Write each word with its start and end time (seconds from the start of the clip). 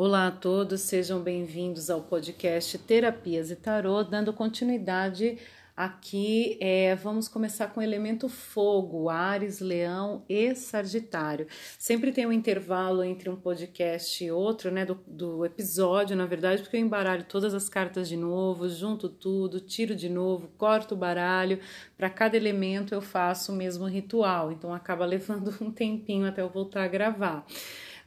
Olá 0.00 0.28
a 0.28 0.30
todos, 0.30 0.82
sejam 0.82 1.20
bem-vindos 1.20 1.90
ao 1.90 2.00
podcast 2.00 2.78
Terapias 2.78 3.50
e 3.50 3.56
Tarô, 3.56 4.04
dando 4.04 4.32
continuidade 4.32 5.38
aqui. 5.76 6.56
É, 6.60 6.94
vamos 6.94 7.26
começar 7.26 7.66
com 7.66 7.80
o 7.80 7.82
elemento 7.82 8.28
fogo, 8.28 9.08
Ares, 9.08 9.58
Leão 9.58 10.24
e 10.28 10.54
Sagitário. 10.54 11.48
Sempre 11.76 12.12
tem 12.12 12.24
um 12.24 12.32
intervalo 12.32 13.02
entre 13.02 13.28
um 13.28 13.34
podcast 13.34 14.24
e 14.24 14.30
outro, 14.30 14.70
né? 14.70 14.86
Do, 14.86 15.00
do 15.04 15.44
episódio, 15.44 16.16
na 16.16 16.26
verdade, 16.26 16.62
porque 16.62 16.76
eu 16.76 16.80
embaralho 16.80 17.24
todas 17.24 17.52
as 17.52 17.68
cartas 17.68 18.08
de 18.08 18.16
novo, 18.16 18.68
junto 18.68 19.08
tudo, 19.08 19.58
tiro 19.58 19.96
de 19.96 20.08
novo, 20.08 20.48
corto 20.56 20.94
o 20.94 20.96
baralho. 20.96 21.58
Para 21.96 22.08
cada 22.08 22.36
elemento 22.36 22.94
eu 22.94 23.00
faço 23.00 23.50
o 23.50 23.56
mesmo 23.56 23.84
ritual, 23.84 24.52
então 24.52 24.72
acaba 24.72 25.02
levando 25.04 25.52
um 25.60 25.72
tempinho 25.72 26.24
até 26.24 26.40
eu 26.40 26.48
voltar 26.48 26.84
a 26.84 26.88
gravar. 26.88 27.44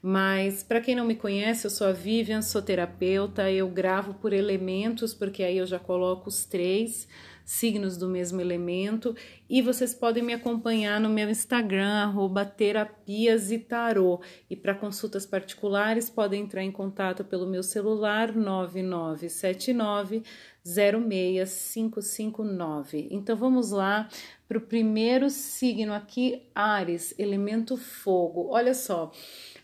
Mas 0.02 0.63
para 0.63 0.81
quem 0.81 0.95
não 0.95 1.05
me 1.05 1.15
conhece, 1.15 1.67
eu 1.67 1.71
sou 1.71 1.86
a 1.88 1.91
Vivian, 1.91 2.41
sou 2.41 2.62
terapeuta, 2.62 3.52
eu 3.52 3.70
gravo 3.70 4.16
por 4.16 4.34
elementos, 4.34 5.13
porque 5.13 5.44
aí 5.44 5.58
eu 5.58 5.67
já 5.67 5.77
coloco 5.77 6.27
os 6.27 6.44
três 6.44 7.08
signos 7.45 7.98
do 7.98 8.08
mesmo 8.08 8.39
elemento 8.39 9.13
e 9.49 9.61
vocês 9.61 9.94
podem 9.94 10.23
me 10.23 10.34
acompanhar 10.34 11.02
no 11.02 11.09
meu 11.09 11.30
Instagram, 11.30 12.03
arroba 12.03 12.45
terapias 12.45 13.52
e 13.52 13.59
tarô. 13.59 14.22
E 14.49 14.55
para 14.55 14.73
consultas 14.73 15.25
particulares, 15.25 16.09
podem 16.09 16.44
entrar 16.44 16.63
em 16.63 16.72
contato 16.72 17.25
pelo 17.25 17.45
meu 17.45 17.61
celular 17.61 18.33
9979 18.33 20.23
06559. 20.63 23.08
Então 23.11 23.36
vamos 23.36 23.72
lá 23.72 24.08
para 24.51 24.57
o 24.57 24.61
primeiro 24.61 25.29
signo 25.29 25.93
aqui, 25.93 26.41
Ares, 26.53 27.15
elemento 27.17 27.77
fogo. 27.77 28.49
Olha 28.49 28.73
só. 28.73 29.09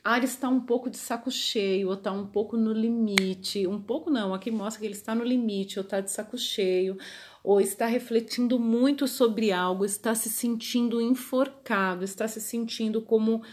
Ares 0.02 0.30
está 0.30 0.48
um 0.48 0.62
pouco 0.62 0.90
de 0.90 0.96
saco 0.96 1.30
cheio, 1.30 1.90
ou 1.90 1.96
está 1.96 2.10
um 2.10 2.26
pouco 2.26 2.56
no 2.56 2.72
limite. 2.72 3.68
Um 3.68 3.82
pouco 3.82 4.10
não, 4.10 4.34
aqui 4.34 4.50
mostra 4.50 4.80
que 4.80 4.88
ele 4.88 4.94
está 4.94 5.14
no 5.14 5.26
limite, 5.26 5.78
ou 5.78 5.84
está 5.84 6.00
de 6.00 6.10
saco 6.10 6.38
cheio, 6.38 6.98
ou 7.44 7.60
está 7.60 7.86
refletindo 7.86 8.58
muito 8.58 9.10
sobre 9.10 9.52
algo, 9.52 9.84
está 9.84 10.16
se 10.16 10.30
sentindo 10.30 11.02
enforcado, 11.02 12.06
está 12.06 12.26
se 12.26 12.40
sentindo 12.40 13.02
como 13.02 13.44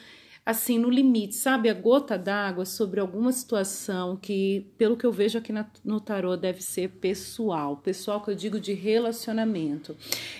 assim, 0.47 0.79
no 0.79 0.91
limite, 0.91 1.35
sabe? 1.35 1.71
A 1.71 1.75
gota 1.75 2.19
d'água 2.19 2.67
sobre 2.67 3.01
alguma 3.01 3.33
situação 3.33 4.15
que, 4.15 4.67
pelo 4.77 4.97
que 4.97 5.07
eu 5.07 5.13
vejo 5.13 5.39
aqui 5.39 5.53
na, 5.53 5.67
no 5.83 5.99
tarô, 6.01 6.37
deve 6.37 6.63
ser 6.63 6.91
pessoal. 6.91 7.79
Pessoal 7.79 8.21
que 8.21 8.31
eu 8.31 8.35
digo 8.35 8.61
de 8.61 8.75
relacionamento. 8.75 9.97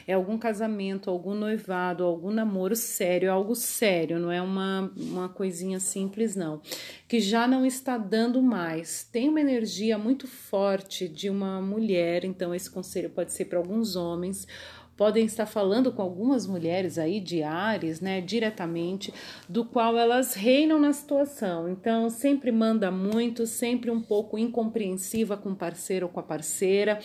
É 0.07 0.13
algum 0.13 0.37
casamento, 0.37 1.09
algum 1.09 1.35
noivado, 1.35 2.05
algum 2.05 2.31
namoro 2.31 2.77
sério, 2.77 3.33
algo 3.33 3.55
sério, 3.55 4.19
não 4.19 4.31
é 4.31 4.43
uma, 4.43 4.93
uma 4.95 5.29
coisinha 5.29 5.81
simples, 5.81 6.37
não. 6.37 6.61
Que 7.09 7.19
já 7.19 7.49
não 7.49 7.65
está 7.65 7.97
dando 7.97 8.43
mais. 8.43 9.09
Tem 9.11 9.31
uma 9.31 9.41
energia 9.41 9.97
muito 9.97 10.27
forte 10.27 11.09
de 11.09 11.31
uma 11.31 11.63
mulher, 11.63 12.27
então 12.27 12.55
esse 12.55 12.71
conselho 12.71 13.09
pode 13.09 13.33
ser 13.33 13.47
para 13.47 13.59
alguns 13.59 13.97
homens 13.97 14.47
podem 14.97 15.25
estar 15.25 15.47
falando 15.47 15.93
com 15.93 16.03
algumas 16.03 16.47
mulheres 16.47 16.99
aí 16.99 17.21
de 17.21 17.43
Ares, 17.43 18.01
né, 18.01 18.21
diretamente, 18.21 19.13
do 19.49 19.65
qual 19.65 19.99
elas 19.99 20.35
reinam 20.35 20.79
na 20.79 20.93
situação. 20.93 21.69
Então, 21.69 22.09
sempre 22.11 22.53
manda 22.53 22.91
muito, 22.91 23.47
sempre 23.47 23.91
um 23.91 24.01
pouco 24.01 24.39
incompreensiva 24.39 25.37
com 25.37 25.51
o 25.51 25.57
parceiro 25.57 26.07
ou 26.07 26.13
com 26.13 26.21
a 26.21 26.23
parceira. 26.23 27.01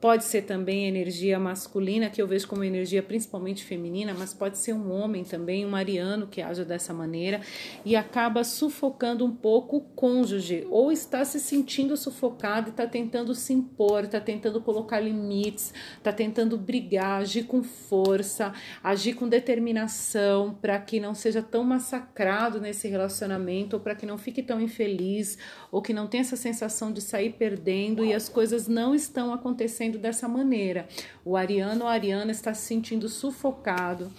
Pode 0.00 0.24
ser 0.24 0.42
também 0.42 0.86
energia 0.86 1.38
masculina, 1.38 2.08
que 2.08 2.20
eu 2.22 2.26
vejo 2.26 2.48
como 2.48 2.64
energia 2.64 3.02
principalmente 3.02 3.64
feminina, 3.64 4.14
mas 4.18 4.32
pode 4.32 4.58
ser 4.58 4.72
um 4.72 4.90
homem 4.92 5.24
também, 5.24 5.66
um 5.66 5.76
ariano 5.76 6.26
que 6.26 6.40
age 6.40 6.64
dessa 6.64 6.94
maneira 6.94 7.40
e 7.84 7.94
acaba 7.96 8.44
sufocando 8.44 9.24
um 9.24 9.34
pouco 9.34 9.76
o 9.76 9.80
cônjuge, 9.80 10.66
ou 10.70 10.90
está 10.90 11.24
se 11.24 11.38
sentindo 11.38 11.96
sufocado 11.96 12.68
e 12.68 12.70
está 12.70 12.86
tentando 12.86 13.34
se 13.34 13.52
impor, 13.52 14.04
está 14.04 14.20
tentando 14.20 14.60
colocar 14.60 15.00
limites, 15.00 15.74
está 15.98 16.12
tentando 16.12 16.56
brigar, 16.56 17.25
agir 17.26 17.42
com 17.42 17.62
força, 17.62 18.52
agir 18.82 19.14
com 19.14 19.28
determinação 19.28 20.56
para 20.62 20.78
que 20.78 21.00
não 21.00 21.12
seja 21.12 21.42
tão 21.42 21.64
massacrado 21.64 22.60
nesse 22.60 22.86
relacionamento, 22.86 23.74
ou 23.74 23.80
para 23.80 23.96
que 23.96 24.06
não 24.06 24.16
fique 24.16 24.42
tão 24.42 24.60
infeliz, 24.60 25.36
ou 25.72 25.82
que 25.82 25.92
não 25.92 26.06
tenha 26.06 26.20
essa 26.20 26.36
sensação 26.36 26.92
de 26.92 27.00
sair 27.00 27.32
perdendo 27.32 28.04
e 28.04 28.14
as 28.14 28.28
coisas 28.28 28.68
não 28.68 28.94
estão 28.94 29.34
acontecendo 29.34 29.98
dessa 29.98 30.28
maneira. 30.28 30.88
O 31.24 31.36
ariano 31.36 31.82
ou 31.82 31.88
a 31.90 31.92
ariana 31.92 32.30
está 32.30 32.54
se 32.54 32.66
sentindo 32.66 33.08
sufocado 33.08 34.10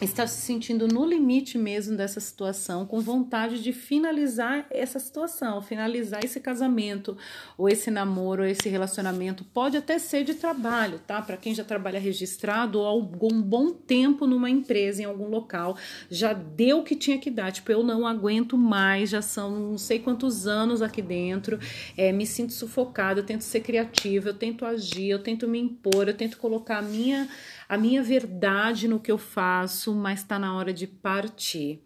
está 0.00 0.26
se 0.26 0.40
sentindo 0.40 0.86
no 0.86 1.04
limite 1.04 1.58
mesmo 1.58 1.96
dessa 1.96 2.20
situação, 2.20 2.86
com 2.86 3.00
vontade 3.00 3.60
de 3.62 3.72
finalizar 3.72 4.66
essa 4.70 4.98
situação, 4.98 5.60
finalizar 5.60 6.24
esse 6.24 6.38
casamento, 6.38 7.16
ou 7.56 7.68
esse 7.68 7.90
namoro, 7.90 8.42
ou 8.42 8.48
esse 8.48 8.68
relacionamento. 8.68 9.44
Pode 9.44 9.76
até 9.76 9.98
ser 9.98 10.22
de 10.24 10.34
trabalho, 10.34 11.00
tá? 11.00 11.20
Para 11.20 11.36
quem 11.36 11.54
já 11.54 11.64
trabalha 11.64 11.98
registrado 11.98 12.78
ou 12.78 12.86
algum 12.86 13.42
bom 13.42 13.72
tempo 13.72 14.26
numa 14.26 14.48
empresa, 14.48 15.02
em 15.02 15.04
algum 15.04 15.28
local, 15.28 15.76
já 16.08 16.32
deu 16.32 16.78
o 16.78 16.84
que 16.84 16.94
tinha 16.94 17.18
que 17.18 17.30
dar. 17.30 17.50
Tipo, 17.50 17.72
eu 17.72 17.82
não 17.82 18.06
aguento 18.06 18.56
mais, 18.56 19.10
já 19.10 19.22
são 19.22 19.50
não 19.50 19.78
sei 19.78 19.98
quantos 19.98 20.46
anos 20.46 20.80
aqui 20.80 21.02
dentro, 21.02 21.58
é, 21.96 22.12
me 22.12 22.24
sinto 22.24 22.52
sufocada, 22.52 23.20
eu 23.20 23.24
tento 23.24 23.42
ser 23.42 23.60
criativa, 23.60 24.28
eu 24.28 24.34
tento 24.34 24.64
agir, 24.64 25.08
eu 25.08 25.18
tento 25.18 25.48
me 25.48 25.58
impor, 25.58 26.06
eu 26.06 26.14
tento 26.14 26.38
colocar 26.38 26.78
a 26.78 26.82
minha 26.82 27.28
a 27.68 27.76
minha 27.76 28.02
verdade 28.02 28.88
no 28.88 28.98
que 28.98 29.12
eu 29.12 29.18
faço, 29.18 29.87
mas 29.94 30.20
está 30.20 30.38
na 30.38 30.54
hora 30.54 30.72
de 30.72 30.86
partir 30.86 31.82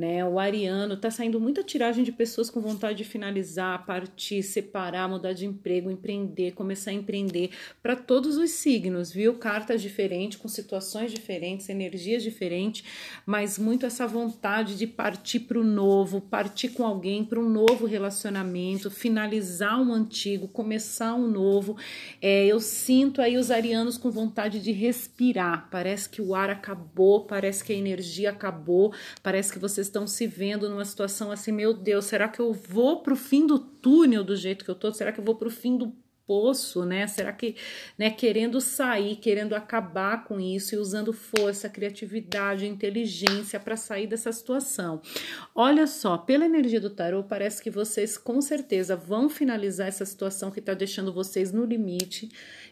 né? 0.00 0.24
O 0.24 0.38
ariano 0.38 0.96
tá 0.96 1.10
saindo 1.10 1.38
muita 1.38 1.62
tiragem 1.62 2.02
de 2.02 2.10
pessoas 2.10 2.48
com 2.48 2.58
vontade 2.58 2.96
de 2.96 3.04
finalizar, 3.04 3.84
partir, 3.84 4.42
separar, 4.42 5.06
mudar 5.06 5.34
de 5.34 5.44
emprego, 5.44 5.90
empreender, 5.90 6.52
começar 6.52 6.90
a 6.90 6.94
empreender 6.94 7.50
para 7.82 7.94
todos 7.94 8.38
os 8.38 8.50
signos, 8.52 9.12
viu? 9.12 9.34
Cartas 9.34 9.82
diferentes, 9.82 10.38
com 10.38 10.48
situações 10.48 11.12
diferentes, 11.12 11.68
energias 11.68 12.22
diferentes, 12.22 12.82
mas 13.26 13.58
muito 13.58 13.84
essa 13.84 14.06
vontade 14.06 14.74
de 14.74 14.86
partir 14.86 15.40
para 15.40 15.60
o 15.60 15.64
novo, 15.64 16.22
partir 16.22 16.70
com 16.70 16.86
alguém 16.86 17.22
para 17.22 17.38
um 17.38 17.50
novo 17.50 17.84
relacionamento, 17.84 18.90
finalizar 18.90 19.78
um 19.78 19.92
antigo, 19.92 20.48
começar 20.48 21.14
um 21.14 21.28
novo. 21.28 21.76
É, 22.22 22.46
eu 22.46 22.58
sinto 22.58 23.20
aí 23.20 23.36
os 23.36 23.50
arianos 23.50 23.98
com 23.98 24.10
vontade 24.10 24.60
de 24.60 24.72
respirar. 24.72 25.68
Parece 25.70 26.08
que 26.08 26.22
o 26.22 26.34
ar 26.34 26.48
acabou, 26.48 27.26
parece 27.26 27.62
que 27.62 27.74
a 27.74 27.76
energia 27.76 28.30
acabou, 28.30 28.94
parece 29.22 29.52
que 29.52 29.58
vocês 29.58 29.89
estão 29.90 30.06
se 30.06 30.26
vendo 30.26 30.68
numa 30.68 30.84
situação 30.84 31.30
assim, 31.30 31.52
meu 31.52 31.74
Deus, 31.74 32.06
será 32.06 32.28
que 32.28 32.40
eu 32.40 32.52
vou 32.52 33.02
para 33.02 33.12
o 33.12 33.16
fim 33.16 33.46
do 33.46 33.58
túnel 33.58 34.24
do 34.24 34.34
jeito 34.34 34.64
que 34.64 34.70
eu 34.70 34.74
tô? 34.74 34.92
Será 34.92 35.12
que 35.12 35.20
eu 35.20 35.24
vou 35.24 35.34
para 35.34 35.48
o 35.48 35.50
fim 35.50 35.76
do 35.76 35.94
poço, 36.30 36.84
né? 36.84 37.08
Será 37.08 37.32
que, 37.32 37.56
né, 37.98 38.08
querendo 38.08 38.60
sair, 38.60 39.16
querendo 39.16 39.52
acabar 39.52 40.22
com 40.22 40.38
isso 40.38 40.76
e 40.76 40.78
usando 40.78 41.12
força, 41.12 41.68
criatividade, 41.68 42.68
inteligência 42.68 43.58
para 43.58 43.76
sair 43.76 44.06
dessa 44.06 44.30
situação. 44.30 45.02
Olha 45.52 45.88
só, 45.88 46.16
pela 46.16 46.46
energia 46.46 46.80
do 46.80 46.88
tarô, 46.88 47.24
parece 47.24 47.60
que 47.60 47.68
vocês 47.68 48.16
com 48.16 48.40
certeza 48.40 48.94
vão 48.94 49.28
finalizar 49.28 49.88
essa 49.88 50.06
situação 50.06 50.52
que 50.52 50.60
está 50.60 50.72
deixando 50.72 51.12
vocês 51.12 51.50
no 51.50 51.64
limite 51.64 52.30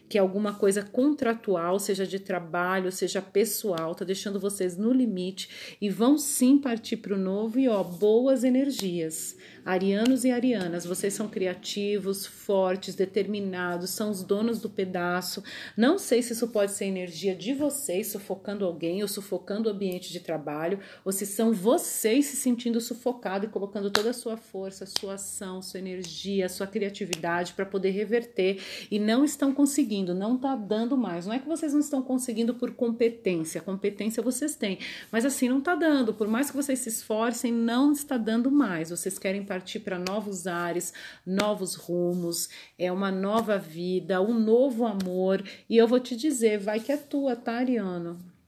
que 0.09 0.17
é 0.17 0.21
alguma 0.21 0.55
coisa 0.55 0.81
contratual, 0.81 1.77
seja 1.77 2.05
de 2.05 2.19
trabalho, 2.19 2.91
seja 2.91 3.21
pessoal, 3.21 3.93
tá 3.93 4.03
deixando 4.03 4.39
vocês 4.39 4.75
no 4.75 4.91
limite 4.91 5.77
e 5.79 5.87
vão 5.87 6.17
sim 6.17 6.57
partir 6.57 6.97
para 6.97 7.13
o 7.13 7.17
novo 7.17 7.59
e 7.59 7.69
ó, 7.69 7.83
boas 7.83 8.43
energias. 8.43 9.37
Arianos 9.63 10.25
e 10.25 10.31
arianas, 10.31 10.83
vocês 10.83 11.13
são 11.13 11.27
criativos, 11.27 12.25
fortes, 12.25 12.95
determinados, 12.95 13.91
são 13.91 14.09
os 14.09 14.23
donos 14.23 14.59
do 14.59 14.69
pedaço. 14.69 15.43
Não 15.77 15.99
sei 15.99 16.23
se 16.23 16.33
isso 16.33 16.47
pode 16.47 16.71
ser 16.71 16.85
energia 16.85 17.35
de 17.35 17.53
vocês 17.53 18.07
sufocando 18.07 18.65
alguém 18.65 19.03
ou 19.03 19.07
sufocando 19.07 19.69
o 19.69 19.71
ambiente 19.71 20.11
de 20.11 20.21
trabalho, 20.21 20.79
ou 21.05 21.11
se 21.11 21.25
são 21.25 21.53
vocês 21.53 22.25
se 22.25 22.35
sentindo 22.35 22.81
sufocado 22.81 23.45
e 23.45 23.49
colocando 23.49 23.91
toda 23.91 24.09
a 24.09 24.13
sua 24.13 24.37
força, 24.37 24.87
sua 24.87 25.15
ação, 25.15 25.61
sua 25.61 25.79
energia, 25.79 26.49
sua 26.49 26.65
criatividade 26.65 27.53
para 27.53 27.65
poder 27.65 27.91
reverter 27.91 28.59
e 28.89 28.97
não 28.97 29.23
estão 29.23 29.53
conseguindo 29.53 29.98
não 30.05 30.35
está 30.35 30.55
dando 30.55 30.97
mais. 30.97 31.25
Não 31.25 31.33
é 31.33 31.39
que 31.39 31.47
vocês 31.47 31.73
não 31.73 31.79
estão 31.79 32.01
conseguindo 32.01 32.53
por 32.53 32.71
competência, 32.71 33.61
competência 33.61 34.23
vocês 34.23 34.55
têm, 34.55 34.79
mas 35.11 35.25
assim, 35.25 35.49
não 35.49 35.59
está 35.59 35.75
dando. 35.75 36.13
Por 36.13 36.27
mais 36.27 36.49
que 36.49 36.55
vocês 36.55 36.79
se 36.79 36.89
esforcem, 36.89 37.51
não 37.51 37.91
está 37.91 38.17
dando 38.17 38.49
mais. 38.49 38.89
Vocês 38.89 39.19
querem 39.19 39.43
partir 39.43 39.79
para 39.79 39.99
novos 39.99 40.47
ares, 40.47 40.93
novos 41.25 41.75
rumos, 41.75 42.49
é 42.77 42.91
uma 42.91 43.11
nova 43.11 43.57
vida, 43.57 44.21
um 44.21 44.33
novo 44.33 44.85
amor. 44.85 45.43
E 45.69 45.77
eu 45.77 45.87
vou 45.87 45.99
te 45.99 46.15
dizer, 46.15 46.59
vai 46.59 46.79
que 46.79 46.91
é 46.91 46.97
tua, 46.97 47.35
tá, 47.35 47.53
Ariano? 47.53 48.38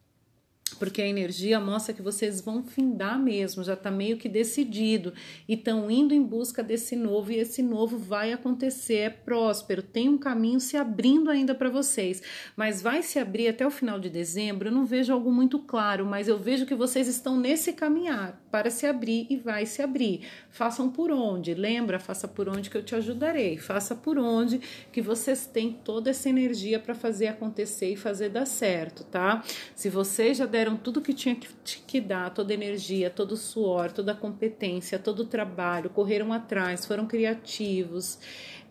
Porque 0.82 1.00
a 1.00 1.08
energia 1.08 1.60
mostra 1.60 1.94
que 1.94 2.02
vocês 2.02 2.42
vão 2.42 2.64
findar 2.64 3.20
mesmo, 3.20 3.64
já 3.64 3.76
está 3.76 3.92
meio 3.92 4.18
que 4.18 4.28
decidido 4.28 5.14
e 5.48 5.54
estão 5.54 5.92
indo 5.92 6.12
em 6.12 6.24
busca 6.24 6.64
desse 6.64 6.96
novo 6.96 7.32
e 7.32 7.36
esse 7.36 7.62
novo 7.62 8.00
vai 8.00 8.34
acontecer, 8.34 8.96
é 8.96 9.10
próspero, 9.12 9.84
tem 9.84 10.10
um 10.10 10.18
caminho 10.18 10.60
se 10.60 10.76
abrindo 10.76 11.30
ainda 11.30 11.54
para 11.54 11.70
vocês, 11.70 12.24
mas 12.56 12.82
vai 12.82 13.04
se 13.04 13.20
abrir 13.20 13.48
até 13.48 13.64
o 13.64 13.70
final 13.70 14.00
de 14.00 14.10
dezembro. 14.10 14.70
Eu 14.70 14.72
não 14.72 14.84
vejo 14.84 15.14
algo 15.14 15.32
muito 15.32 15.60
claro, 15.60 16.04
mas 16.04 16.28
eu 16.28 16.40
vejo 16.40 16.66
que 16.66 16.74
vocês 16.74 17.08
estão 17.08 17.40
nesse 17.40 17.74
caminhar 17.74 18.41
para 18.52 18.70
se 18.70 18.86
abrir 18.86 19.26
e 19.30 19.38
vai 19.38 19.66
se 19.66 19.82
abrir. 19.82 20.28
Façam 20.50 20.90
por 20.90 21.10
onde? 21.10 21.54
Lembra? 21.54 22.00
Faça 22.00 22.28
por 22.28 22.50
onde 22.50 22.70
que 22.70 22.78
eu 22.78 22.84
te 22.84 22.94
ajudarei. 22.94 23.58
Faça 23.58 23.96
por 23.96 24.20
onde 24.20 24.60
que 24.92 25.02
vocês 25.02 25.48
têm 25.48 25.72
toda 25.72 26.10
essa 26.10 26.30
energia 26.30 26.80
para 26.80 26.94
fazer 26.94 27.28
acontecer 27.28 27.94
e 27.94 27.96
fazer 27.96 28.30
dar 28.30 28.46
certo, 28.46 29.04
tá? 29.06 29.44
Se 29.74 29.90
vocês 29.90 30.38
já 30.38 30.46
deram 30.46 30.76
tudo 30.76 31.02
que 31.02 31.14
tinha 31.14 31.36
que, 31.36 31.48
que 31.88 32.02
dar, 32.02 32.32
toda 32.32 32.54
energia, 32.54 33.10
todo 33.10 33.38
suor, 33.38 33.92
toda 33.92 34.14
competência, 34.14 35.00
todo 35.00 35.26
trabalho, 35.26 35.90
correram 35.90 36.34
atrás, 36.34 36.86
foram 36.86 37.08
criativos, 37.08 38.20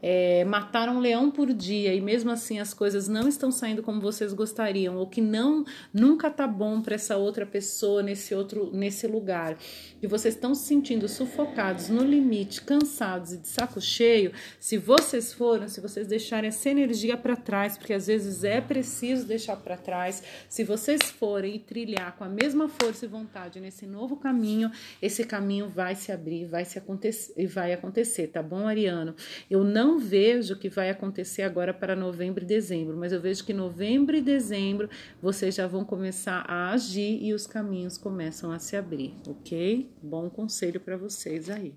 é, 0.02 0.44
mataram 0.44 0.96
um 0.96 1.00
leão 1.00 1.30
por 1.30 1.52
dia 1.52 1.94
e 1.94 2.00
mesmo 2.00 2.30
assim 2.30 2.58
as 2.58 2.72
coisas 2.72 3.08
não 3.08 3.28
estão 3.28 3.50
saindo 3.50 3.82
como 3.82 4.00
vocês 4.00 4.32
gostariam 4.32 4.96
ou 4.96 5.06
que 5.06 5.20
não 5.20 5.64
nunca 5.92 6.30
tá 6.30 6.46
bom 6.46 6.80
para 6.80 6.94
essa 6.94 7.16
outra 7.16 7.44
pessoa 7.44 8.02
nesse 8.02 8.34
outro 8.34 8.70
nesse 8.72 9.06
lugar 9.06 9.56
e 10.02 10.06
vocês 10.06 10.34
estão 10.34 10.54
se 10.54 10.66
sentindo 10.66 11.08
sufocados 11.08 11.88
no 11.88 12.02
limite, 12.02 12.62
cansados 12.62 13.32
e 13.32 13.38
de 13.38 13.48
saco 13.48 13.80
cheio, 13.80 14.32
se 14.58 14.78
vocês 14.78 15.32
foram, 15.32 15.68
se 15.68 15.80
vocês 15.80 16.06
deixarem 16.06 16.48
essa 16.48 16.70
energia 16.70 17.16
para 17.16 17.36
trás, 17.36 17.76
porque 17.76 17.92
às 17.92 18.06
vezes 18.06 18.44
é 18.44 18.60
preciso 18.60 19.26
deixar 19.26 19.56
para 19.56 19.76
trás, 19.76 20.22
se 20.48 20.64
vocês 20.64 21.02
forem 21.02 21.56
e 21.56 21.58
trilhar 21.58 22.16
com 22.16 22.24
a 22.24 22.28
mesma 22.28 22.68
força 22.68 23.04
e 23.04 23.08
vontade 23.08 23.60
nesse 23.60 23.86
novo 23.86 24.16
caminho, 24.16 24.70
esse 25.02 25.24
caminho 25.24 25.68
vai 25.68 25.94
se 25.94 26.12
abrir, 26.12 26.46
vai 26.46 26.64
se 26.64 26.78
acontecer 26.78 27.32
e 27.36 27.46
vai 27.46 27.72
acontecer, 27.72 28.28
tá 28.28 28.42
bom, 28.42 28.66
Ariano? 28.66 29.14
Eu 29.50 29.64
não 29.64 29.98
vejo 29.98 30.56
que 30.56 30.68
vai 30.68 30.90
acontecer 30.90 31.42
agora 31.42 31.74
para 31.74 31.96
novembro 31.96 32.44
e 32.44 32.46
dezembro, 32.46 32.96
mas 32.96 33.12
eu 33.12 33.20
vejo 33.20 33.44
que 33.44 33.52
novembro 33.52 34.16
e 34.16 34.20
dezembro 34.20 34.88
vocês 35.20 35.54
já 35.54 35.66
vão 35.66 35.84
começar 35.84 36.44
a 36.48 36.70
agir 36.70 37.22
e 37.22 37.34
os 37.34 37.46
caminhos 37.46 37.98
começam 37.98 38.50
a 38.52 38.58
se 38.58 38.76
abrir, 38.76 39.14
ok? 39.26 39.89
Bom 40.02 40.30
conselho 40.30 40.80
para 40.80 40.96
vocês 40.96 41.50
aí. 41.50 41.74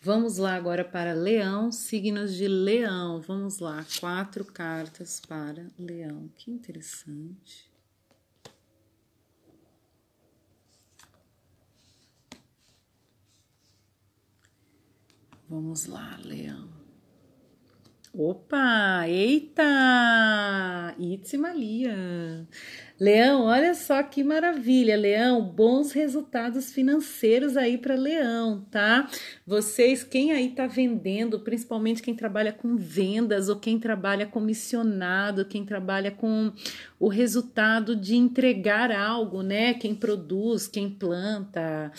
Vamos 0.00 0.36
lá 0.36 0.54
agora 0.54 0.84
para 0.84 1.12
Leão, 1.12 1.70
signos 1.70 2.34
de 2.34 2.48
Leão. 2.48 3.20
Vamos 3.20 3.60
lá, 3.60 3.86
quatro 4.00 4.44
cartas 4.44 5.20
para 5.20 5.70
Leão. 5.78 6.28
Que 6.34 6.50
interessante. 6.50 7.70
Vamos 15.48 15.86
lá, 15.86 16.18
Leão. 16.24 16.81
Opa! 18.14 19.08
Eita! 19.08 19.64
Itzimalia! 20.98 22.46
Leão, 23.00 23.44
olha 23.46 23.74
só 23.74 24.02
que 24.02 24.22
maravilha, 24.22 24.98
Leão, 24.98 25.42
bons 25.42 25.92
resultados 25.92 26.74
financeiros 26.74 27.56
aí 27.56 27.78
para 27.78 27.94
Leão, 27.94 28.66
tá? 28.70 29.08
Vocês, 29.46 30.04
quem 30.04 30.30
aí 30.30 30.50
tá 30.50 30.66
vendendo, 30.66 31.40
principalmente 31.40 32.02
quem 32.02 32.14
trabalha 32.14 32.52
com 32.52 32.76
vendas 32.76 33.48
ou 33.48 33.56
quem 33.56 33.78
trabalha 33.78 34.26
comissionado, 34.26 35.46
quem 35.46 35.64
trabalha 35.64 36.10
com 36.10 36.52
o 37.00 37.08
resultado 37.08 37.96
de 37.96 38.14
entregar 38.14 38.92
algo, 38.92 39.42
né? 39.42 39.72
Quem 39.72 39.94
produz, 39.94 40.68
quem 40.68 40.90
planta, 40.90 41.90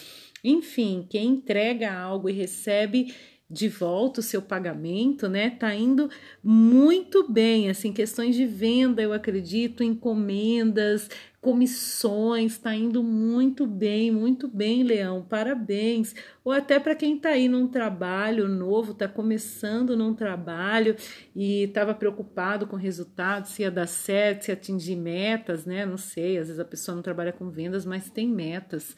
enfim, 0.44 1.08
quem 1.10 1.30
entrega 1.30 1.92
algo 1.92 2.30
e 2.30 2.34
recebe 2.34 3.16
de 3.50 3.68
volta 3.68 4.20
o 4.20 4.24
seu 4.24 4.42
pagamento, 4.42 5.30
né? 5.30 5.50
Tá 5.52 5.74
indo 5.76 6.10
muito 6.44 7.32
bem, 7.32 7.70
assim, 7.70 7.94
questões 7.94 8.36
de 8.36 8.46
venda, 8.46 9.02
eu 9.02 9.14
acredito, 9.14 9.84
encomendas, 9.84 11.10
comissões, 11.40 12.58
tá 12.58 12.74
indo 12.74 13.04
muito 13.04 13.68
bem, 13.68 14.10
muito 14.12 14.48
bem, 14.48 14.82
Leão. 14.82 15.22
Parabéns. 15.22 16.16
Ou 16.44 16.54
até 16.54 16.80
para 16.80 16.96
quem 16.96 17.20
tá 17.20 17.30
aí 17.30 17.50
num 17.50 17.68
trabalho 17.68 18.48
novo, 18.48 18.94
tá 18.94 19.08
começando 19.10 19.96
num 19.96 20.14
trabalho 20.14 20.96
e 21.36 21.64
estava 21.64 21.94
preocupado 21.94 22.66
com 22.66 22.78
o 22.78 22.80
resultado, 22.80 23.46
se 23.48 23.62
ia 23.62 23.70
dar 23.70 23.88
certo, 23.88 24.46
se 24.46 24.52
atingir 24.54 24.96
metas, 24.96 25.66
né? 25.66 25.86
Não 25.86 25.98
sei, 25.98 26.38
às 26.38 26.48
vezes 26.48 26.60
a 26.60 26.66
pessoa 26.66 26.96
não 26.96 27.04
trabalha 27.04 27.34
com 27.34 27.50
vendas, 27.50 27.86
mas 27.86 28.10
tem 28.10 28.28
metas 28.28 28.96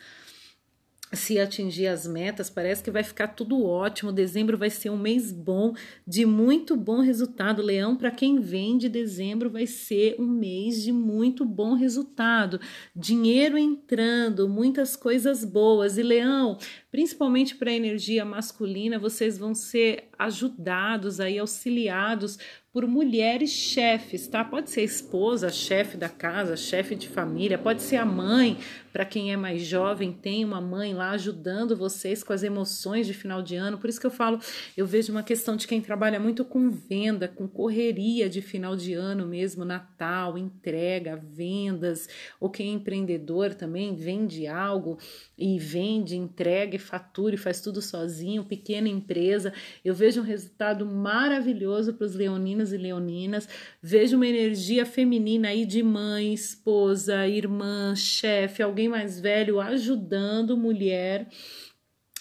se 1.13 1.39
atingir 1.39 1.87
as 1.87 2.07
metas, 2.07 2.49
parece 2.49 2.83
que 2.83 2.91
vai 2.91 3.03
ficar 3.03 3.29
tudo 3.29 3.63
ótimo. 3.63 4.11
Dezembro 4.11 4.57
vai 4.57 4.69
ser 4.69 4.89
um 4.89 4.97
mês 4.97 5.31
bom, 5.31 5.73
de 6.05 6.25
muito 6.25 6.75
bom 6.75 6.99
resultado. 7.01 7.61
Leão, 7.61 7.95
para 7.95 8.11
quem 8.11 8.39
vende, 8.39 8.89
dezembro 8.89 9.49
vai 9.49 9.67
ser 9.67 10.15
um 10.19 10.27
mês 10.27 10.83
de 10.83 10.91
muito 10.91 11.45
bom 11.45 11.73
resultado. 11.73 12.59
Dinheiro 12.95 13.57
entrando, 13.57 14.49
muitas 14.49 14.95
coisas 14.95 15.45
boas. 15.45 15.97
E 15.97 16.03
Leão, 16.03 16.57
principalmente 16.95 17.55
para 17.55 17.71
a 17.71 17.73
energia 17.73 18.23
masculina, 18.23 18.97
vocês 18.97 19.37
vão 19.37 19.53
ser 19.53 20.07
ajudados 20.17 21.19
aí, 21.19 21.37
auxiliados 21.37 22.39
por 22.75 22.85
mulheres 22.85 23.51
chefes, 23.51 24.27
tá? 24.27 24.43
Pode 24.43 24.69
ser 24.69 24.81
a 24.81 24.83
esposa, 24.83 25.49
chefe 25.49 25.95
da 25.95 26.09
casa, 26.09 26.57
chefe 26.57 26.93
de 26.93 27.07
família, 27.07 27.57
pode 27.57 27.81
ser 27.81 27.95
a 27.95 28.05
mãe, 28.05 28.57
para 28.91 29.05
quem 29.05 29.31
é 29.31 29.37
mais 29.37 29.61
jovem, 29.61 30.11
tem 30.11 30.43
uma 30.43 30.59
mãe 30.59 30.93
lá 30.93 31.11
ajudando 31.11 31.75
vocês 31.75 32.21
com 32.21 32.33
as 32.33 32.43
emoções 32.43 33.07
de 33.07 33.13
final 33.13 33.41
de 33.41 33.55
ano. 33.55 33.77
Por 33.77 33.89
isso 33.89 33.99
que 33.99 34.05
eu 34.05 34.11
falo, 34.11 34.39
eu 34.75 34.85
vejo 34.85 35.13
uma 35.13 35.23
questão 35.23 35.55
de 35.55 35.67
quem 35.67 35.79
trabalha 35.79 36.19
muito 36.19 36.43
com 36.43 36.69
venda, 36.69 37.29
com 37.29 37.47
correria 37.47 38.29
de 38.29 38.41
final 38.41 38.75
de 38.75 38.93
ano 38.93 39.25
mesmo, 39.25 39.63
Natal, 39.63 40.37
entrega, 40.37 41.15
vendas, 41.15 42.09
ou 42.41 42.49
quem 42.49 42.71
é 42.71 42.73
empreendedor 42.73 43.53
também 43.53 43.95
vende 43.95 44.47
algo 44.47 44.97
e 45.37 45.57
vende, 45.59 46.17
entrega 46.17 46.75
e 46.75 46.79
fatura 46.85 47.35
e 47.35 47.37
faz 47.37 47.59
tudo 47.59 47.81
sozinho, 47.81 48.45
pequena 48.45 48.87
empresa. 48.87 49.51
Eu 49.83 49.93
vejo 49.93 50.21
um 50.21 50.23
resultado 50.23 50.85
maravilhoso 50.85 51.93
para 51.93 52.05
os 52.05 52.15
leoninos 52.15 52.71
e 52.71 52.77
leoninas. 52.77 53.49
Vejo 53.81 54.15
uma 54.15 54.27
energia 54.27 54.85
feminina 54.85 55.49
aí 55.49 55.65
de 55.65 55.83
mãe, 55.83 56.33
esposa, 56.33 57.27
irmã, 57.27 57.93
chefe, 57.93 58.63
alguém 58.63 58.85
alguém 58.85 58.89
mais 58.89 59.19
velho 59.19 59.59
ajudando 59.59 60.57
mulher 60.57 61.27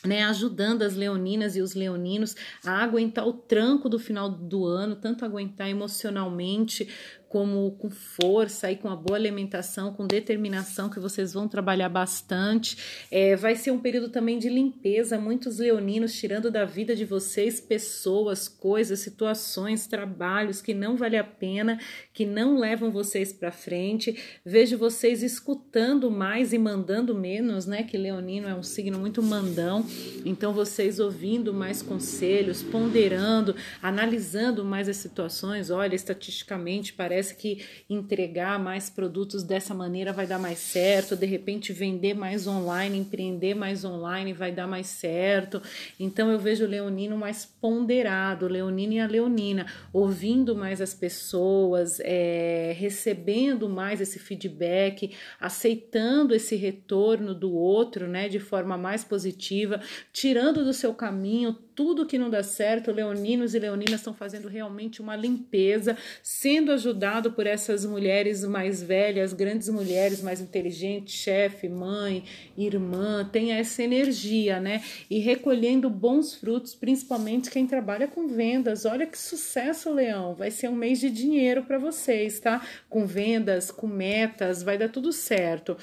né, 0.05 0.25
ajudando 0.25 0.83
as 0.83 0.95
leoninas 0.95 1.57
e 1.57 1.63
os 1.63 1.75
leoninos 1.75 2.37
a 2.65 2.83
aguentar 2.83 3.27
o 3.27 3.33
tranco 3.33 3.89
do 3.89 3.99
final 3.99 4.29
do 4.29 4.67
ano, 4.67 4.97
tanto 4.97 5.25
aguentar 5.25 5.69
emocionalmente 5.69 6.89
como 7.35 7.73
com 7.73 7.91
força 7.91 8.71
e 8.71 8.77
com 8.77 8.89
a 8.89 8.95
boa 8.95 9.19
alimentação, 9.19 9.93
com 9.93 10.07
determinação, 10.07 10.89
que 10.89 11.01
vocês 11.01 11.33
vão 11.33 11.49
trabalhar 11.49 11.89
bastante. 11.89 12.79
É, 13.11 13.35
vai 13.35 13.57
ser 13.57 13.73
um 13.73 13.81
período 13.81 14.09
também 14.09 14.39
de 14.39 14.49
limpeza, 14.49 15.19
muitos 15.19 15.59
leoninos 15.59 16.15
tirando 16.15 16.49
da 16.49 16.65
vida 16.65 16.95
de 16.95 17.05
vocês 17.05 17.61
pessoas, 17.61 18.47
coisas, 18.47 19.01
situações, 19.01 19.89
trabalhos 19.89 20.63
que 20.63 20.73
não 20.73 20.97
vale 20.97 21.17
a 21.17 21.25
pena, 21.25 21.81
que 22.13 22.25
não 22.25 22.57
levam 22.57 22.93
vocês 22.93 23.33
para 23.33 23.51
frente. 23.51 24.17
Vejo 24.45 24.79
vocês 24.79 25.21
escutando 25.21 26.13
mais 26.13 26.53
e 26.53 26.59
mandando 26.59 27.17
menos, 27.17 27.67
né? 27.67 27.83
Que 27.83 27.99
leonino 27.99 28.47
é 28.47 28.55
um 28.55 28.63
signo 28.63 28.97
muito 28.97 29.21
mandão, 29.21 29.85
então 30.25 30.53
vocês 30.53 30.99
ouvindo 30.99 31.53
mais 31.53 31.83
conselhos, 31.83 32.63
ponderando, 32.63 33.55
analisando 33.83 34.65
mais 34.65 34.89
as 34.89 34.97
situações. 34.97 35.71
Olha, 35.71 35.95
estatisticamente 35.95 36.93
parece 36.93 37.35
que 37.35 37.65
entregar 37.89 38.59
mais 38.59 38.89
produtos 38.89 39.43
dessa 39.43 39.75
maneira 39.75 40.13
vai 40.13 40.27
dar 40.27 40.39
mais 40.39 40.59
certo, 40.59 41.15
de 41.15 41.27
repente 41.27 41.73
vender 41.73 42.15
mais 42.15 42.47
online, 42.47 42.99
empreender 42.99 43.55
mais 43.55 43.85
online 43.85 44.33
vai 44.33 44.51
dar 44.51 44.67
mais 44.67 44.87
certo. 44.87 45.61
Então 46.01 46.31
eu 46.31 46.39
vejo 46.39 46.65
o 46.65 46.69
leonino 46.69 47.17
mais 47.17 47.45
ponderado, 47.45 48.49
leonino 48.49 48.95
e 48.95 49.01
a 49.01 49.07
leonina, 49.07 49.67
ouvindo 49.93 50.57
mais 50.57 50.81
as 50.81 50.95
pessoas, 50.95 52.01
é, 52.01 52.75
recebendo 52.79 53.69
mais 53.69 54.01
esse 54.01 54.19
feedback, 54.19 55.13
aceitando 55.41 56.35
esse 56.35 56.57
retorno 56.57 57.35
do 57.35 57.53
outro, 57.53 58.07
né, 58.07 58.29
de 58.29 58.39
forma 58.39 58.79
mais 58.79 59.05
positiva, 59.05 59.81
tirando 60.13 60.65
do 60.65 60.73
seu 60.73 60.95
caminho 60.95 61.57
tudo 61.75 62.07
que 62.07 62.19
não 62.19 62.31
dá 62.31 62.43
certo, 62.43 62.93
leoninos 62.93 63.55
e 63.55 63.59
leoninas 63.59 64.01
estão 64.01 64.15
fazendo 64.15 64.49
realmente 64.49 65.03
uma 65.03 65.17
limpeza, 65.17 65.97
sendo 66.23 66.73
ajudado 66.73 67.33
por 67.33 67.47
essas 67.47 67.85
mulheres 67.85 68.45
mais 68.45 68.83
velhas, 68.83 69.33
grandes 69.33 69.69
mulheres 69.69 70.23
mais 70.23 70.41
inteligentes, 70.41 71.15
chefe, 71.15 71.69
mãe, 71.69 72.25
irmã, 72.57 73.29
tem 73.31 73.53
essa 73.53 73.83
energia, 73.83 74.61
né? 74.61 74.83
E 75.11 75.19
recolhendo 75.19 75.91
bons 75.91 76.35
frutos, 76.35 76.75
principalmente 76.75 77.51
quem 77.51 77.67
trabalha 77.67 78.07
com 78.07 78.29
vendas. 78.29 78.85
Olha 78.85 79.07
que 79.07 79.19
sucesso, 79.19 79.93
Leão! 79.93 80.35
Vai 80.35 80.51
ser 80.51 80.69
um 80.69 80.77
mês 80.77 81.01
de 81.01 81.11
dinheiro 81.11 81.65
para 81.65 81.79
vocês, 81.79 82.39
tá? 82.39 82.65
Com 82.89 83.05
vendas, 83.05 83.71
com 83.71 83.87
metas, 83.87 84.63
vai 84.63 84.79
dar 84.79 84.89
tudo 84.89 85.13
certo 85.13 85.77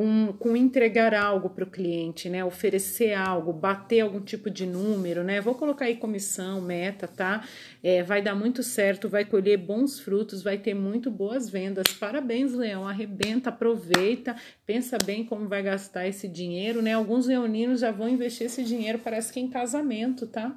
um, 0.00 0.32
com 0.32 0.56
entregar 0.56 1.12
algo 1.12 1.50
para 1.50 1.64
o 1.64 1.70
cliente, 1.70 2.30
né? 2.30 2.44
Oferecer 2.44 3.14
algo, 3.14 3.52
bater 3.52 4.02
algum 4.02 4.20
tipo 4.20 4.48
de 4.48 4.64
número, 4.64 5.24
né? 5.24 5.40
Vou 5.40 5.56
colocar 5.56 5.86
aí 5.86 5.96
comissão, 5.96 6.60
meta, 6.60 7.08
tá? 7.08 7.44
É, 7.82 8.00
vai 8.04 8.22
dar 8.22 8.36
muito 8.36 8.62
certo, 8.62 9.08
vai 9.08 9.24
colher 9.24 9.56
bons 9.56 9.98
frutos, 9.98 10.40
vai 10.40 10.56
ter 10.56 10.72
muito 10.72 11.10
boas 11.10 11.50
vendas. 11.50 11.88
Parabéns, 11.94 12.52
Leão. 12.52 12.86
Arrebenta, 12.86 13.48
aproveita, 13.48 14.36
pensa 14.64 14.96
bem 15.04 15.24
como 15.24 15.48
vai 15.48 15.64
gastar 15.64 16.06
esse 16.06 16.28
dinheiro, 16.28 16.80
né? 16.80 16.92
Alguns 16.92 17.26
leoninos 17.26 17.80
já 17.80 17.90
vão 17.90 18.08
investir 18.08 18.46
esse 18.46 18.62
dinheiro, 18.62 19.00
parece 19.00 19.32
que 19.32 19.40
em 19.40 19.48
casamento, 19.48 20.28
tá? 20.28 20.56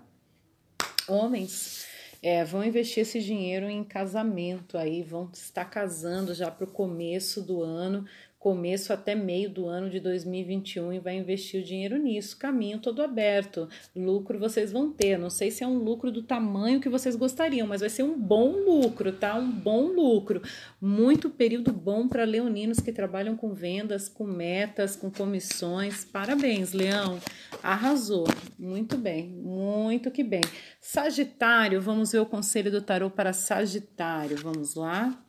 Homens. 1.08 1.90
É, 2.24 2.44
vão 2.44 2.64
investir 2.64 3.02
esse 3.02 3.20
dinheiro 3.20 3.68
em 3.68 3.84
casamento 3.84 4.78
aí, 4.78 5.02
vão 5.02 5.32
estar 5.34 5.66
casando 5.66 6.36
já 6.36 6.52
para 6.52 6.66
o 6.66 6.72
começo 6.72 7.42
do 7.42 7.64
ano, 7.64 8.06
começo 8.42 8.92
até 8.92 9.14
meio 9.14 9.52
do 9.52 9.68
ano 9.68 9.88
de 9.88 10.00
2021 10.00 10.94
e 10.94 11.00
vai 11.00 11.16
investir 11.16 11.62
o 11.62 11.64
dinheiro 11.64 11.96
nisso. 11.98 12.36
Caminho 12.36 12.80
todo 12.80 13.04
aberto. 13.04 13.70
Lucro 13.96 14.40
vocês 14.40 14.72
vão 14.72 14.92
ter. 14.92 15.16
Não 15.16 15.30
sei 15.30 15.52
se 15.52 15.64
é 15.64 15.68
um 15.68 15.78
lucro 15.78 16.12
do 16.12 16.24
tamanho 16.24 16.82
que 16.82 16.90
vocês 16.90 17.16
gostariam, 17.16 17.68
mas 17.68 17.82
vai 17.82 17.90
ser 17.90 18.02
um 18.02 18.20
bom 18.20 18.50
lucro, 18.52 19.14
tá? 19.14 19.36
Um 19.36 19.52
bom 19.52 19.94
lucro. 19.94 20.42
Muito 20.82 21.30
período 21.30 21.72
bom 21.72 22.08
para 22.08 22.24
leoninos 22.24 22.80
que 22.80 22.92
trabalham 22.92 23.38
com 23.38 23.54
vendas, 23.54 24.10
com 24.10 24.26
metas, 24.26 24.96
com 24.96 25.12
comissões. 25.12 26.04
Parabéns, 26.04 26.74
Leão. 26.74 27.20
Arrasou. 27.62 28.26
Muito 28.58 28.98
bem. 28.98 29.30
Muito 29.30 30.10
que 30.10 30.24
bem. 30.24 30.42
Sagitário, 30.80 31.80
vamos 31.80 32.12
ver 32.12 32.20
o 32.20 32.26
conselho 32.26 32.72
do 32.72 32.82
tarô 32.82 33.12
para 33.12 33.34
Sagitário. 33.34 34.38
Vamos 34.38 34.74
lá. 34.74 35.24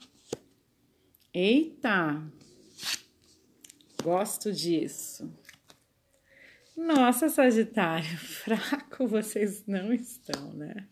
Eita! 1.35 2.23
Gosto 4.03 4.53
disso. 4.53 5.33
Nossa, 6.77 7.29
Sagitário, 7.29 8.17
fraco 8.19 9.07
vocês 9.07 9.63
não 9.67 9.93
estão, 9.93 10.53
né? 10.55 10.87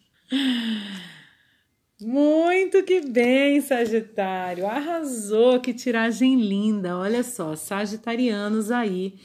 Muito 2.00 2.82
que 2.82 3.00
bem, 3.00 3.60
Sagitário. 3.60 4.66
Arrasou, 4.66 5.60
que 5.60 5.74
tiragem 5.74 6.40
linda. 6.40 6.96
Olha 6.96 7.22
só, 7.22 7.56
Sagitarianos 7.56 8.70
aí 8.70 9.18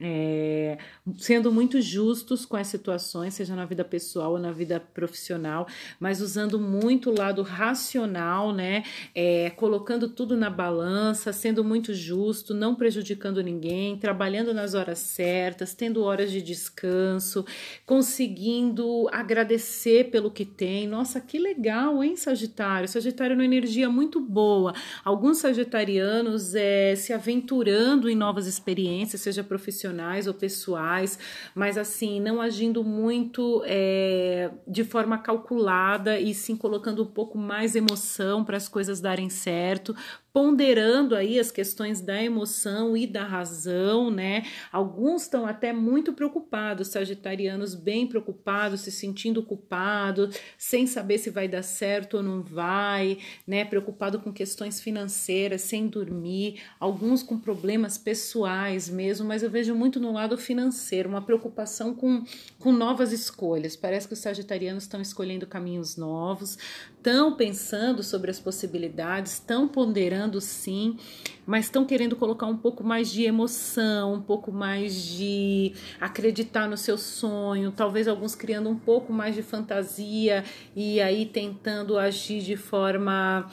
é, 0.00 0.78
sendo 1.16 1.50
muito 1.50 1.80
justos 1.80 2.46
com 2.46 2.56
as 2.56 2.68
situações, 2.68 3.34
seja 3.34 3.56
na 3.56 3.64
vida 3.64 3.84
pessoal 3.84 4.32
ou 4.32 4.38
na 4.38 4.52
vida 4.52 4.78
profissional, 4.78 5.66
mas 5.98 6.20
usando 6.20 6.58
muito 6.58 7.10
o 7.10 7.16
lado 7.16 7.42
racional, 7.42 8.52
né? 8.52 8.84
É, 9.12 9.50
colocando 9.50 10.08
tudo 10.08 10.36
na 10.36 10.48
balança, 10.48 11.32
sendo 11.32 11.64
muito 11.64 11.92
justo, 11.92 12.54
não 12.54 12.76
prejudicando 12.76 13.42
ninguém, 13.42 13.98
trabalhando 13.98 14.54
nas 14.54 14.74
horas 14.74 15.00
certas, 15.00 15.74
tendo 15.74 16.04
horas 16.04 16.30
de 16.30 16.40
descanso, 16.40 17.44
conseguindo 17.84 19.08
agradecer 19.10 20.10
pelo 20.10 20.30
que 20.30 20.44
tem. 20.44 20.86
Nossa, 20.86 21.20
que 21.20 21.38
legal, 21.38 22.04
hein, 22.04 22.16
Sagitário? 22.16 22.88
Sagitário 22.88 23.34
é 23.34 23.36
uma 23.36 23.44
energia 23.44 23.90
muito 23.90 24.20
boa. 24.20 24.72
Alguns 25.04 25.38
sagitarianos 25.38 26.54
é, 26.54 26.94
se 26.94 27.12
aventurando 27.12 28.08
em 28.08 28.14
novas 28.14 28.46
experiências, 28.46 29.22
seja 29.22 29.42
profissional 29.42 29.87
profissionais 29.88 30.26
ou 30.26 30.34
pessoais, 30.34 31.18
mas 31.54 31.78
assim, 31.78 32.20
não 32.20 32.40
agindo 32.40 32.84
muito 32.84 33.62
é, 33.66 34.50
de 34.66 34.84
forma 34.84 35.18
calculada 35.18 36.18
e 36.18 36.34
sim 36.34 36.56
colocando 36.56 37.02
um 37.02 37.06
pouco 37.06 37.38
mais 37.38 37.74
emoção 37.74 38.44
para 38.44 38.56
as 38.56 38.68
coisas 38.68 39.00
darem 39.00 39.28
certo, 39.28 39.94
ponderando 40.38 41.16
aí 41.16 41.36
as 41.36 41.50
questões 41.50 42.00
da 42.00 42.22
emoção 42.22 42.96
e 42.96 43.08
da 43.08 43.24
razão, 43.24 44.08
né? 44.08 44.44
Alguns 44.70 45.22
estão 45.22 45.44
até 45.44 45.72
muito 45.72 46.12
preocupados, 46.12 46.86
sagitarianos 46.86 47.74
bem 47.74 48.06
preocupados, 48.06 48.82
se 48.82 48.92
sentindo 48.92 49.42
culpados, 49.42 50.38
sem 50.56 50.86
saber 50.86 51.18
se 51.18 51.28
vai 51.28 51.48
dar 51.48 51.64
certo 51.64 52.18
ou 52.18 52.22
não 52.22 52.40
vai, 52.40 53.18
né? 53.44 53.64
Preocupado 53.64 54.20
com 54.20 54.32
questões 54.32 54.80
financeiras, 54.80 55.62
sem 55.62 55.88
dormir, 55.88 56.62
alguns 56.78 57.24
com 57.24 57.36
problemas 57.36 57.98
pessoais 57.98 58.88
mesmo, 58.88 59.26
mas 59.26 59.42
eu 59.42 59.50
vejo 59.50 59.74
muito 59.74 59.98
no 59.98 60.12
lado 60.12 60.38
financeiro, 60.38 61.08
uma 61.08 61.20
preocupação 61.20 61.92
com, 61.96 62.22
com 62.60 62.70
novas 62.70 63.10
escolhas. 63.10 63.74
Parece 63.74 64.06
que 64.06 64.14
os 64.14 64.20
sagitarianos 64.20 64.84
estão 64.84 65.00
escolhendo 65.00 65.48
caminhos 65.48 65.96
novos, 65.96 66.56
estão 66.96 67.34
pensando 67.34 68.04
sobre 68.04 68.30
as 68.30 68.38
possibilidades, 68.38 69.32
estão 69.32 69.66
ponderando 69.66 70.27
sim, 70.40 70.98
mas 71.46 71.64
estão 71.64 71.84
querendo 71.86 72.14
colocar 72.14 72.46
um 72.46 72.56
pouco 72.56 72.84
mais 72.84 73.10
de 73.10 73.24
emoção, 73.24 74.12
um 74.12 74.20
pouco 74.20 74.52
mais 74.52 74.94
de 74.94 75.72
acreditar 75.98 76.68
no 76.68 76.76
seu 76.76 76.98
sonho, 76.98 77.72
talvez 77.72 78.06
alguns 78.06 78.34
criando 78.34 78.68
um 78.68 78.76
pouco 78.76 79.12
mais 79.12 79.34
de 79.34 79.42
fantasia 79.42 80.44
e 80.76 81.00
aí 81.00 81.24
tentando 81.24 81.98
agir 81.98 82.42
de 82.42 82.56
forma 82.56 83.50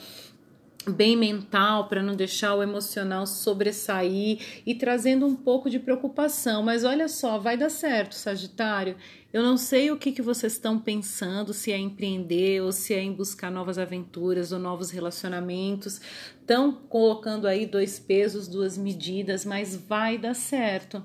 bem 0.88 1.16
mental 1.16 1.88
para 1.88 2.02
não 2.02 2.14
deixar 2.14 2.54
o 2.54 2.62
emocional 2.62 3.26
sobressair 3.26 4.62
e 4.64 4.74
trazendo 4.74 5.26
um 5.26 5.34
pouco 5.34 5.68
de 5.68 5.78
preocupação. 5.78 6.62
Mas 6.62 6.84
olha 6.84 7.08
só, 7.08 7.38
vai 7.38 7.56
dar 7.56 7.70
certo, 7.70 8.14
Sagitário. 8.14 8.96
Eu 9.32 9.42
não 9.42 9.56
sei 9.56 9.90
o 9.90 9.96
que, 9.96 10.12
que 10.12 10.22
vocês 10.22 10.54
estão 10.54 10.78
pensando, 10.78 11.52
se 11.52 11.70
é 11.72 11.78
empreender 11.78 12.62
ou 12.62 12.72
se 12.72 12.94
é 12.94 13.02
em 13.02 13.12
buscar 13.12 13.50
novas 13.50 13.78
aventuras 13.78 14.52
ou 14.52 14.58
novos 14.58 14.90
relacionamentos. 14.90 16.00
Estão 16.40 16.72
colocando 16.72 17.46
aí 17.46 17.66
dois 17.66 17.98
pesos, 17.98 18.48
duas 18.48 18.78
medidas, 18.78 19.44
mas 19.44 19.76
vai 19.76 20.16
dar 20.16 20.34
certo 20.34 21.04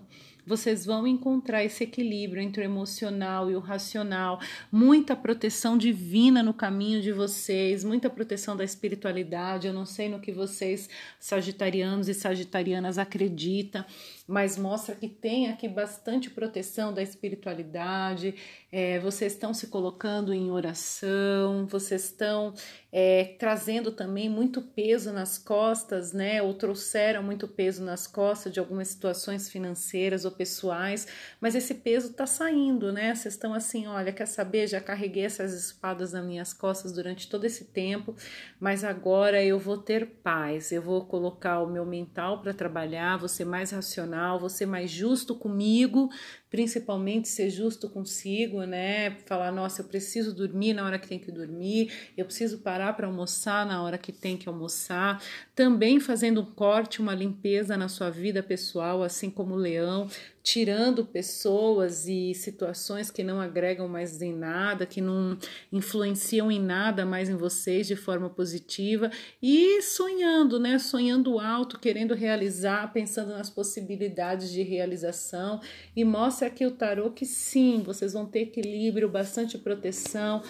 vocês 0.51 0.85
vão 0.85 1.07
encontrar 1.07 1.63
esse 1.63 1.85
equilíbrio 1.85 2.41
entre 2.41 2.61
o 2.61 2.65
emocional 2.65 3.49
e 3.49 3.55
o 3.55 3.59
racional, 3.59 4.37
muita 4.69 5.15
proteção 5.15 5.77
divina 5.77 6.43
no 6.43 6.53
caminho 6.53 7.01
de 7.01 7.13
vocês, 7.13 7.85
muita 7.85 8.09
proteção 8.09 8.57
da 8.57 8.65
espiritualidade. 8.65 9.67
Eu 9.67 9.73
não 9.73 9.85
sei 9.85 10.09
no 10.09 10.19
que 10.19 10.33
vocês, 10.33 10.89
sagitarianos 11.17 12.09
e 12.09 12.13
sagitarianas, 12.13 12.97
acreditam, 12.97 13.85
mas 14.27 14.57
mostra 14.57 14.95
que 14.95 15.07
tem 15.07 15.49
aqui 15.49 15.67
bastante 15.67 16.29
proteção 16.29 16.93
da 16.93 17.01
espiritualidade. 17.01 18.35
É, 18.71 18.99
vocês 18.99 19.33
estão 19.33 19.53
se 19.53 19.67
colocando 19.67 20.33
em 20.33 20.51
oração, 20.51 21.65
vocês 21.67 22.05
estão 22.05 22.53
é, 22.91 23.35
trazendo 23.39 23.91
também 23.91 24.29
muito 24.29 24.61
peso 24.61 25.11
nas 25.11 25.37
costas, 25.37 26.13
né? 26.13 26.41
Ou 26.41 26.53
trouxeram 26.53 27.23
muito 27.23 27.47
peso 27.47 27.83
nas 27.83 28.07
costas 28.07 28.53
de 28.53 28.59
algumas 28.59 28.89
situações 28.89 29.49
financeiras 29.49 30.25
ou 30.25 30.31
pessoais, 30.31 31.07
mas 31.39 31.55
esse 31.55 31.75
peso 31.75 32.13
tá 32.13 32.25
saindo, 32.25 32.91
né? 32.91 33.15
Vocês 33.15 33.33
estão 33.33 33.53
assim, 33.53 33.87
olha, 33.87 34.13
quer 34.13 34.27
saber? 34.27 34.67
Já 34.67 34.79
carreguei 34.79 35.25
essas 35.25 35.53
espadas 35.53 36.13
nas 36.13 36.25
minhas 36.25 36.53
costas 36.53 36.91
durante 36.91 37.29
todo 37.29 37.45
esse 37.45 37.65
tempo, 37.65 38.15
mas 38.59 38.83
agora 38.83 39.43
eu 39.43 39.59
vou 39.59 39.77
ter 39.77 40.05
paz, 40.23 40.71
eu 40.71 40.81
vou 40.81 41.05
colocar 41.05 41.61
o 41.61 41.67
meu 41.67 41.85
mental 41.85 42.41
para 42.41 42.53
trabalhar, 42.53 43.17
vou 43.17 43.27
ser 43.27 43.45
mais 43.45 43.71
racional, 43.71 44.10
vou 44.39 44.49
ser 44.49 44.65
mais 44.65 44.89
justo 44.89 45.35
comigo, 45.35 46.09
principalmente 46.49 47.27
ser 47.27 47.49
justo 47.49 47.89
consigo, 47.89 48.63
né? 48.63 49.11
Falar, 49.25 49.51
nossa, 49.51 49.81
eu 49.81 49.85
preciso 49.85 50.33
dormir 50.33 50.73
na 50.73 50.85
hora 50.85 50.99
que 50.99 51.07
tem 51.07 51.19
que 51.19 51.31
dormir, 51.31 51.91
eu 52.17 52.25
preciso 52.25 52.59
parar 52.59 52.93
para 52.93 53.07
almoçar 53.07 53.65
na 53.65 53.81
hora 53.81 53.97
que 53.97 54.11
tem 54.11 54.35
que 54.37 54.49
almoçar. 54.49 55.23
Também 55.55 55.99
fazendo 55.99 56.41
um 56.41 56.45
corte, 56.45 57.01
uma 57.01 57.15
limpeza 57.15 57.77
na 57.77 57.87
sua 57.87 58.09
vida 58.09 58.43
pessoal, 58.43 59.01
assim 59.03 59.29
como 59.29 59.53
o 59.53 59.57
leão, 59.57 60.07
tirando 60.43 61.05
pessoas 61.05 62.07
e 62.07 62.33
situações 62.33 63.11
que 63.11 63.23
não 63.23 63.39
agregam 63.39 63.87
mais 63.87 64.21
em 64.21 64.33
nada, 64.33 64.85
que 64.85 65.01
não 65.01 65.37
influenciam 65.71 66.51
em 66.51 66.59
nada 66.59 67.05
mais 67.05 67.29
em 67.29 67.35
vocês 67.35 67.87
de 67.87 67.95
forma 67.95 68.29
positiva 68.29 69.11
e 69.41 69.81
sonhando, 69.81 70.59
né? 70.59 70.79
Sonhando 70.79 71.39
alto, 71.39 71.79
querendo 71.79 72.13
realizar, 72.13 72.91
pensando 72.91 73.31
nas 73.31 73.49
possibilidades 73.49 74.51
de 74.51 74.63
realização 74.63 75.61
e 75.95 76.03
mostra 76.03 76.47
aqui 76.47 76.65
o 76.65 76.71
tarô 76.71 77.11
que 77.11 77.25
sim, 77.25 77.81
vocês 77.85 78.13
vão 78.13 78.25
ter 78.25 78.41
equilíbrio, 78.41 79.09
bastante 79.09 79.57
proteção 79.57 80.41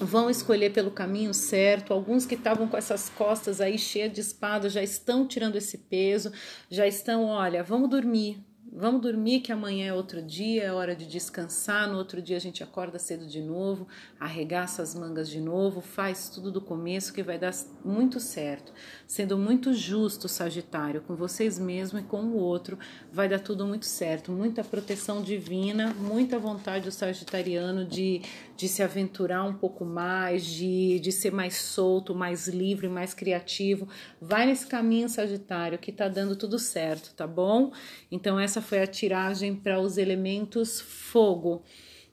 vão 0.00 0.30
escolher 0.30 0.72
pelo 0.72 0.90
caminho 0.90 1.34
certo. 1.34 1.92
Alguns 1.92 2.24
que 2.24 2.34
estavam 2.34 2.66
com 2.66 2.76
essas 2.76 3.10
costas 3.10 3.60
aí 3.60 3.78
cheias 3.78 4.12
de 4.12 4.20
espadas 4.20 4.72
já 4.72 4.82
estão 4.82 5.26
tirando 5.26 5.56
esse 5.56 5.76
peso, 5.76 6.32
já 6.70 6.86
estão, 6.86 7.24
olha, 7.26 7.62
vamos 7.62 7.90
dormir, 7.90 8.42
Vamos 8.72 9.02
dormir 9.02 9.40
que 9.40 9.50
amanhã 9.50 9.88
é 9.88 9.92
outro 9.92 10.22
dia, 10.22 10.62
é 10.62 10.72
hora 10.72 10.94
de 10.94 11.04
descansar. 11.04 11.88
No 11.88 11.98
outro 11.98 12.22
dia 12.22 12.36
a 12.36 12.40
gente 12.40 12.62
acorda 12.62 13.00
cedo 13.00 13.26
de 13.26 13.42
novo, 13.42 13.88
arregaça 14.18 14.80
as 14.80 14.94
mangas 14.94 15.28
de 15.28 15.40
novo, 15.40 15.80
faz 15.80 16.28
tudo 16.28 16.52
do 16.52 16.60
começo 16.60 17.12
que 17.12 17.20
vai 17.20 17.36
dar 17.36 17.52
muito 17.84 18.20
certo. 18.20 18.72
Sendo 19.08 19.36
muito 19.36 19.74
justo, 19.74 20.28
Sagitário, 20.28 21.00
com 21.00 21.16
vocês 21.16 21.58
mesmo 21.58 21.98
e 21.98 22.02
com 22.04 22.22
o 22.22 22.36
outro, 22.36 22.78
vai 23.12 23.28
dar 23.28 23.40
tudo 23.40 23.66
muito 23.66 23.86
certo. 23.86 24.30
Muita 24.30 24.62
proteção 24.62 25.20
divina, 25.20 25.92
muita 25.92 26.38
vontade 26.38 26.84
do 26.84 26.92
Sagitariano 26.92 27.84
de, 27.84 28.22
de 28.56 28.68
se 28.68 28.84
aventurar 28.84 29.42
um 29.42 29.54
pouco 29.54 29.84
mais, 29.84 30.46
de, 30.46 31.00
de 31.00 31.10
ser 31.10 31.32
mais 31.32 31.56
solto, 31.56 32.14
mais 32.14 32.46
livre, 32.46 32.88
mais 32.88 33.14
criativo. 33.14 33.88
Vai 34.20 34.46
nesse 34.46 34.68
caminho, 34.68 35.08
Sagitário, 35.08 35.76
que 35.76 35.90
tá 35.90 36.06
dando 36.06 36.36
tudo 36.36 36.56
certo, 36.56 37.12
tá 37.16 37.26
bom? 37.26 37.72
Então, 38.12 38.38
essa 38.60 38.68
foi 38.68 38.82
a 38.82 38.86
tiragem 38.86 39.54
para 39.54 39.80
os 39.80 39.96
elementos 39.96 40.80
fogo, 40.80 41.62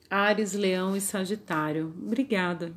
Ares, 0.08 0.54
Leão 0.54 0.96
e 0.96 1.00
Sagitário. 1.00 1.94
Obrigada. 2.02 2.72